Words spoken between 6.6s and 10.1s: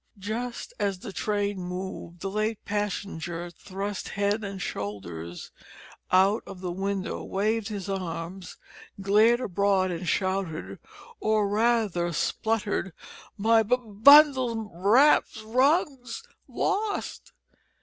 window, waved his arms, glared abroad, and